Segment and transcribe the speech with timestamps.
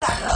[0.00, 0.29] 大哥，